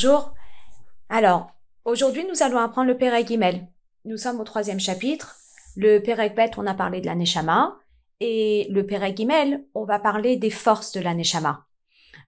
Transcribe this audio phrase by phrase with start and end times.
[0.00, 0.32] Bonjour.
[1.08, 1.50] Alors,
[1.84, 3.66] aujourd'hui, nous allons apprendre le Perek Gimel.
[4.04, 5.34] Nous sommes au troisième chapitre.
[5.74, 7.76] Le Perek Bet, on a parlé de la Neshama.
[8.20, 11.66] Et le Perek Gimel, on va parler des forces de la Neshama.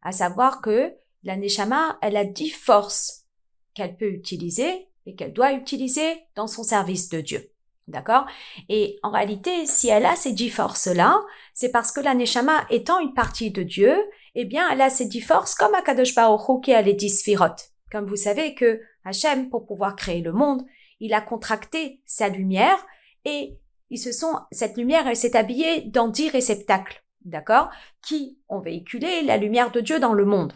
[0.02, 3.26] À savoir que la Neshama, elle a dix forces
[3.74, 7.52] qu'elle peut utiliser et qu'elle doit utiliser dans son service de Dieu.
[7.90, 8.26] D'accord?
[8.68, 11.20] Et en réalité, si elle a ces dix forces-là,
[11.54, 13.96] c'est parce que la Neshama étant une partie de Dieu,
[14.36, 17.70] eh bien, elle a ces dix forces comme Akadosh Baruch qui a les dix sphirotes.
[17.90, 20.64] Comme vous savez que Hachem, pour pouvoir créer le monde,
[21.00, 22.78] il a contracté sa lumière
[23.24, 23.58] et
[23.90, 27.04] ils se sont, cette lumière, elle s'est habillée dans dix réceptacles.
[27.24, 27.70] D'accord?
[28.06, 30.52] Qui ont véhiculé la lumière de Dieu dans le monde.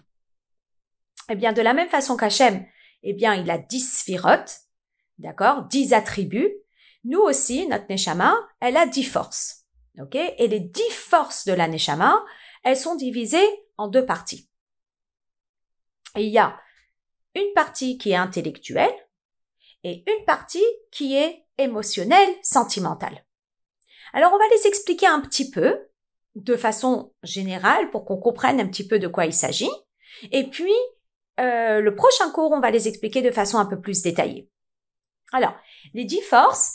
[1.28, 2.64] Eh bien, de la même façon qu'Hachem,
[3.02, 4.60] eh bien, il a dix sphirotes.
[5.18, 5.64] D'accord?
[5.64, 6.63] Dix attributs
[7.04, 9.64] nous aussi, notre Neshama, elle a dix forces.
[10.12, 12.24] Et les dix forces de la Neshama,
[12.64, 14.48] elles sont divisées en deux parties.
[16.16, 16.58] Il y a
[17.34, 18.94] une partie qui est intellectuelle
[19.82, 23.24] et une partie qui est émotionnelle, sentimentale.
[24.12, 25.88] Alors on va les expliquer un petit peu
[26.34, 29.70] de façon générale pour qu'on comprenne un petit peu de quoi il s'agit.
[30.32, 30.74] Et puis,
[31.40, 34.48] euh, le prochain cours, on va les expliquer de façon un peu plus détaillée.
[35.32, 35.54] Alors,
[35.94, 36.74] les dix forces,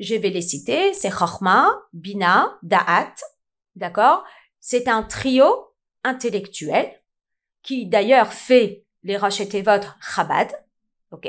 [0.00, 3.14] je vais les citer, c'est Chochma, Bina, Da'at,
[3.76, 4.24] d'accord?
[4.58, 6.90] C'est un trio intellectuel
[7.62, 10.50] qui d'ailleurs fait les Rosh votre Chabad,
[11.12, 11.28] ok?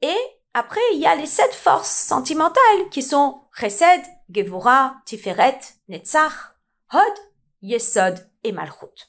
[0.00, 0.16] Et
[0.54, 6.56] après, il y a les sept forces sentimentales qui sont Chesed, Gevura, Tiferet, Netzach,
[6.92, 7.18] Hod,
[7.60, 9.08] Yesod et Malchut,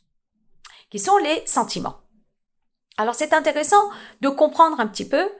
[0.89, 2.01] qui sont les sentiments.
[2.97, 3.89] Alors c'est intéressant
[4.19, 5.31] de comprendre un petit peu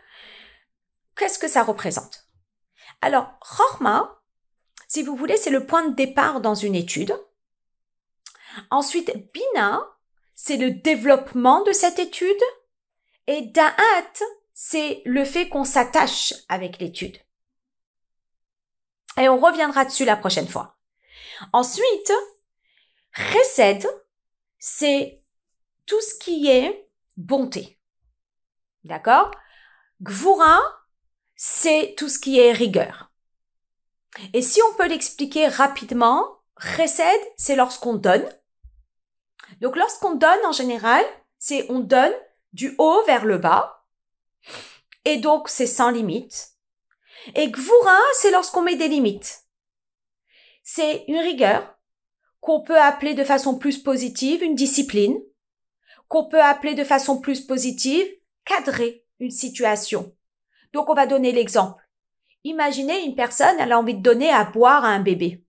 [1.18, 2.28] qu'est-ce que ça représente.
[3.02, 4.22] Alors, Chorma,
[4.88, 7.14] si vous voulez, c'est le point de départ dans une étude.
[8.72, 9.88] Ensuite, Bina,
[10.36, 12.41] c'est le développement de cette étude.
[13.28, 17.18] Et Da'at, c'est le fait qu'on s'attache avec l'étude.
[19.18, 20.78] Et on reviendra dessus la prochaine fois.
[21.53, 22.12] Ensuite,
[23.13, 23.88] Chesed,
[24.57, 25.22] c'est
[25.85, 27.79] tout ce qui est bonté.
[28.84, 29.31] D'accord?
[30.01, 30.59] Gvura,
[31.41, 33.13] c'est tout ce qui est rigueur.
[34.33, 38.27] Et si on peut l'expliquer rapidement, Chesed, c'est lorsqu'on donne.
[39.61, 41.05] Donc lorsqu'on donne en général,
[41.38, 42.11] c'est on donne
[42.51, 43.85] du haut vers le bas.
[45.05, 46.55] Et donc c'est sans limite.
[47.35, 49.45] Et Gvura, c'est lorsqu'on met des limites.
[50.61, 51.73] C'est une rigueur
[52.41, 55.17] qu'on peut appeler de façon plus positive une discipline,
[56.09, 58.06] qu'on peut appeler de façon plus positive
[58.44, 60.13] cadrer une situation.
[60.74, 61.84] Donc on va donner l'exemple.
[62.44, 65.44] Imaginez une personne, elle a envie de donner à boire à un bébé.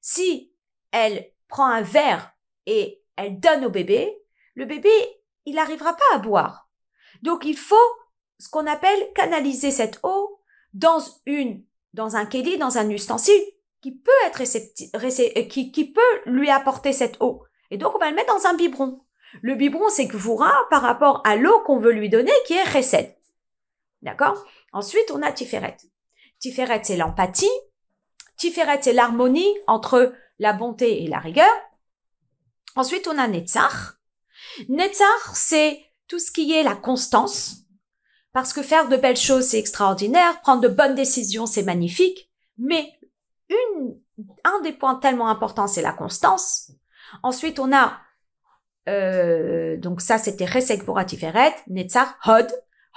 [0.00, 0.52] Si
[0.90, 2.32] elle prend un verre
[2.66, 4.16] et elle donne au bébé,
[4.54, 4.90] le bébé,
[5.44, 6.68] il n'arrivera pas à boire.
[7.22, 7.76] Donc il faut
[8.38, 10.40] ce qu'on appelle canaliser cette eau
[10.72, 13.42] dans une, dans un kéli, dans un ustensile
[13.80, 17.44] qui peut être euh, qui, qui peut lui apporter cette eau.
[17.70, 19.00] Et donc on va le mettre dans un biberon.
[19.42, 20.16] Le biberon, c'est que
[20.70, 23.17] par rapport à l'eau qu'on veut lui donner, qui est recette.
[24.02, 24.44] D'accord?
[24.72, 25.76] Ensuite, on a Tiferet.
[26.38, 27.50] Tiferet, c'est l'empathie.
[28.36, 31.50] Tiferet, c'est l'harmonie entre la bonté et la rigueur.
[32.76, 33.98] Ensuite, on a Netzach.
[34.68, 37.64] Netzach, c'est tout ce qui est la constance.
[38.32, 40.40] Parce que faire de belles choses, c'est extraordinaire.
[40.42, 42.30] Prendre de bonnes décisions, c'est magnifique.
[42.56, 42.92] Mais
[43.48, 43.98] une,
[44.44, 46.70] un des points tellement importants, c'est la constance.
[47.22, 47.98] Ensuite, on a,
[48.88, 52.48] euh, donc ça, c'était Resek Tiferet, Netzach, Hod.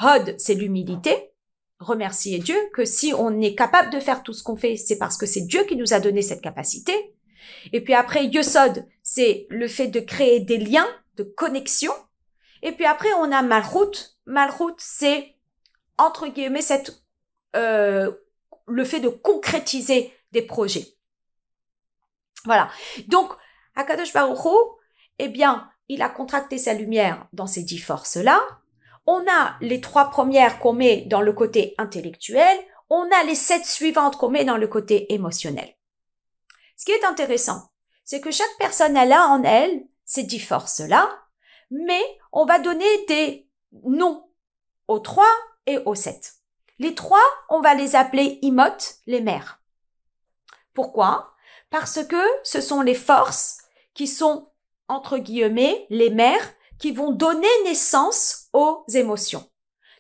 [0.02, 1.32] Hod, c'est l'humilité.
[1.80, 5.18] Remercier Dieu que si on est capable de faire tout ce qu'on fait, c'est parce
[5.18, 7.16] que c'est Dieu qui nous a donné cette capacité.
[7.74, 11.94] Et puis après, Yosod, c'est le fait de créer des liens de connexion.
[12.62, 14.18] Et puis après, on a Malchut.
[14.26, 15.36] Malchut, c'est
[15.98, 17.04] entre guillemets cette
[17.56, 18.12] euh,
[18.68, 20.88] le fait de concrétiser des projets.
[22.46, 22.70] Voilà.
[23.08, 23.34] Donc,
[23.76, 24.40] Akadosh Baruch
[25.20, 28.40] eh bien, il a contracté sa lumière dans ces dix forces-là.
[29.06, 32.58] On a les trois premières qu'on met dans le côté intellectuel,
[32.90, 35.76] on a les sept suivantes qu'on met dans le côté émotionnel.
[36.78, 37.72] Ce qui est intéressant,
[38.04, 41.10] c'est que chaque personne a en elle ces dix forces-là,
[41.70, 42.02] mais
[42.32, 43.50] on va donner des
[43.84, 44.30] noms
[44.88, 45.32] aux trois
[45.66, 46.34] et aux sept.
[46.80, 48.64] Les trois, on va les appeler imot,
[49.06, 49.62] les mères.
[50.74, 51.34] Pourquoi?
[51.70, 53.60] Parce que ce sont les forces
[53.94, 54.52] qui sont,
[54.88, 59.48] entre guillemets, les mères qui vont donner naissance aux émotions.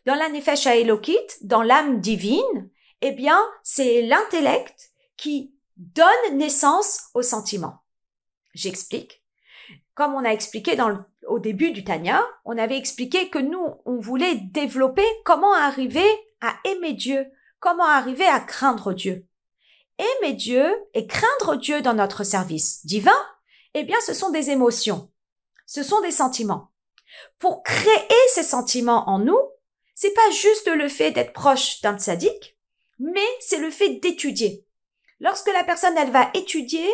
[0.07, 7.21] Dans la Nefesh Elokit, dans l'âme divine, eh bien, c'est l'intellect qui donne naissance aux
[7.21, 7.83] sentiments.
[8.53, 9.23] J'explique.
[9.93, 10.75] comme on a expliqué
[11.27, 16.09] au début du Tanya, on avait expliqué que nous, on voulait développer comment arriver
[16.41, 17.27] à aimer Dieu,
[17.59, 19.27] comment arriver à craindre Dieu.
[19.99, 23.11] Aimer Dieu et craindre Dieu dans notre service divin,
[23.75, 25.11] eh bien, ce sont des émotions.
[25.67, 26.70] Ce sont des sentiments.
[27.39, 29.39] Pour créer ces sentiments en nous,
[29.95, 32.57] c'est pas juste le fait d'être proche d'un tzaddik,
[32.99, 34.65] mais c'est le fait d'étudier.
[35.19, 36.89] Lorsque la personne, elle va étudier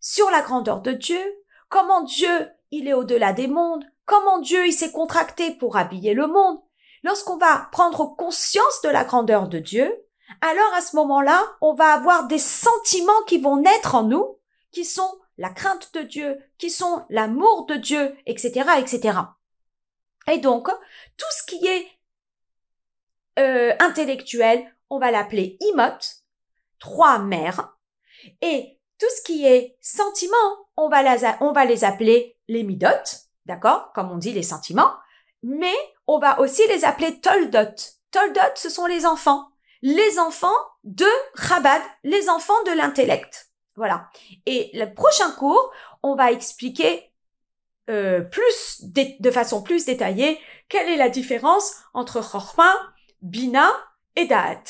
[0.00, 1.20] sur la grandeur de Dieu,
[1.68, 6.26] comment Dieu, il est au-delà des mondes, comment Dieu, il s'est contracté pour habiller le
[6.26, 6.58] monde,
[7.04, 9.92] lorsqu'on va prendre conscience de la grandeur de Dieu,
[10.40, 14.38] alors à ce moment-là, on va avoir des sentiments qui vont naître en nous,
[14.72, 19.18] qui sont la crainte de Dieu, qui sont l'amour de Dieu, etc., etc.
[20.30, 21.86] Et donc, tout ce qui est
[23.38, 25.98] euh, intellectuel, on va l'appeler imot,
[26.78, 27.76] trois mères,
[28.40, 30.36] et tout ce qui est sentiment,
[30.76, 32.86] on va, les appeler les midot,
[33.46, 34.92] d'accord, comme on dit les sentiments,
[35.42, 35.74] mais
[36.06, 37.74] on va aussi les appeler toldot.
[38.10, 39.48] Toldot, ce sont les enfants,
[39.80, 40.48] les enfants
[40.84, 43.50] de Chabad, les enfants de l'intellect.
[43.76, 44.08] Voilà.
[44.46, 45.72] Et le prochain cours,
[46.02, 47.11] on va expliquer
[47.90, 48.84] euh, plus
[49.20, 50.38] de façon plus détaillée
[50.68, 52.72] quelle est la différence entre Chorma,
[53.20, 53.70] Bina
[54.16, 54.62] et Da'at?